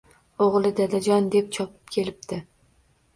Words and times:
O’g’li, 0.43 0.69
dadajon, 0.79 1.27
deb 1.35 1.51
chopib 1.57 1.93
kelibdi. 1.97 2.41